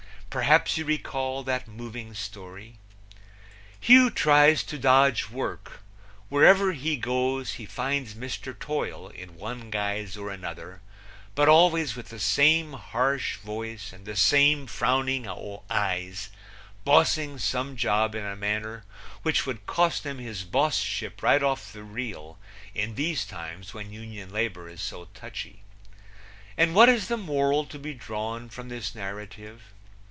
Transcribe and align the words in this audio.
Perhaps 0.31 0.77
you 0.77 0.85
recall 0.85 1.43
that 1.43 1.67
moving 1.67 2.13
story? 2.13 2.75
Hugh 3.81 4.09
tries 4.09 4.63
to 4.63 4.77
dodge 4.79 5.29
work; 5.29 5.81
wherever 6.29 6.71
he 6.71 6.95
goes 6.95 7.55
he 7.55 7.65
finds 7.65 8.13
Mr. 8.13 8.57
Toil 8.57 9.09
in 9.09 9.35
one 9.35 9.69
guise 9.69 10.15
or 10.15 10.29
another 10.29 10.79
but 11.35 11.49
always 11.49 11.97
with 11.97 12.07
the 12.07 12.17
same 12.17 12.71
harsh 12.71 13.35
voice 13.39 13.91
and 13.91 14.05
the 14.05 14.15
same 14.15 14.67
frowning 14.67 15.27
eyes, 15.69 16.29
bossing 16.85 17.37
some 17.37 17.75
job 17.75 18.15
in 18.15 18.23
a 18.23 18.37
manner 18.37 18.85
which 19.23 19.45
would 19.45 19.65
cost 19.65 20.05
him 20.05 20.17
his 20.17 20.45
boss 20.45 20.77
ship 20.77 21.21
right 21.21 21.43
off 21.43 21.73
the 21.73 21.83
reel 21.83 22.39
in 22.73 22.95
these 22.95 23.25
times 23.25 23.73
when 23.73 23.91
union 23.91 24.31
labor 24.31 24.69
is 24.69 24.79
so 24.79 25.09
touchy. 25.13 25.61
And 26.55 26.73
what 26.73 26.87
is 26.87 27.09
the 27.09 27.17
moral 27.17 27.65
to 27.65 27.77
be 27.77 27.93
drawn 27.93 28.47
from 28.47 28.69
this 28.69 28.95
narrative? 28.95 29.63